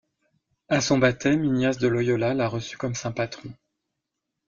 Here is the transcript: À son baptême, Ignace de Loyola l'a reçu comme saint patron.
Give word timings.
À 0.67 0.81
son 0.81 0.97
baptême, 0.97 1.45
Ignace 1.45 1.77
de 1.77 1.87
Loyola 1.87 2.33
l'a 2.33 2.47
reçu 2.47 2.75
comme 2.75 2.95
saint 2.95 3.11
patron. 3.11 3.53